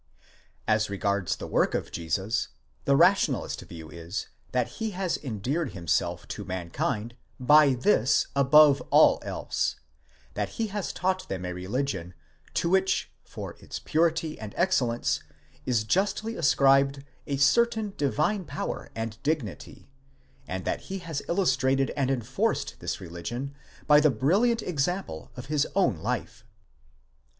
[0.67, 2.47] As regards the work of Jesus,
[2.85, 9.19] the rationalistic view is, that he has endeared himself to mankind by this above all
[9.21, 9.75] else,
[10.33, 12.15] that he has taught them a religion
[12.55, 15.21] to which for its purity and excellence
[15.67, 19.87] is justly ascribed a certain divine power and dignity;
[20.47, 23.53] and that he has illustrated and enforced this religion
[23.85, 26.43] by the brilliant example of his own life.